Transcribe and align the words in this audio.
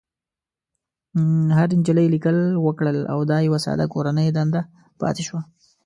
هرې 1.57 1.75
نجلۍ 1.81 2.07
ليکل 2.15 2.37
وکړل 2.65 2.97
او 3.13 3.19
دا 3.31 3.37
يوه 3.47 3.59
ساده 3.65 3.85
کورنۍ 3.93 4.27
دنده 4.37 4.61
پاتې 5.01 5.23
شوه. 5.27 5.41